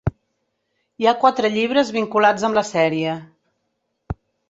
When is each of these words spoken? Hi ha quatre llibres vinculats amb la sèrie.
Hi 1.03 1.09
ha 1.09 1.13
quatre 1.25 1.53
llibres 1.57 1.93
vinculats 1.99 2.49
amb 2.51 2.61
la 2.61 2.67
sèrie. 2.73 3.15